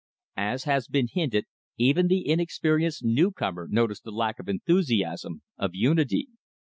[0.41, 1.45] As has been hinted,
[1.77, 6.27] even the inexperienced newcomer noticed the lack of enthusiasm, of unity.